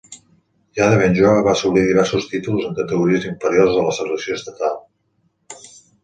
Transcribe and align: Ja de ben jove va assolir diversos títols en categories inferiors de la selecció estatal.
Ja 0.77 0.85
de 0.91 0.95
ben 1.01 1.17
jove 1.17 1.41
va 1.47 1.51
assolir 1.57 1.83
diversos 1.89 2.25
títols 2.31 2.65
en 2.69 2.73
categories 2.79 3.27
inferiors 3.33 3.75
de 3.75 3.83
la 3.89 3.93
selecció 3.99 4.39
estatal. 4.39 4.79